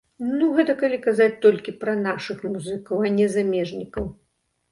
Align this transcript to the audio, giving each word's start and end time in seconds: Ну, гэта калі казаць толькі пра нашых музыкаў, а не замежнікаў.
Ну, 0.37 0.45
гэта 0.59 0.73
калі 0.83 0.97
казаць 1.07 1.27
толькі 1.43 1.75
пра 1.83 1.93
нашых 2.07 2.41
музыкаў, 2.55 3.05
а 3.09 3.11
не 3.17 3.27
замежнікаў. 3.35 4.09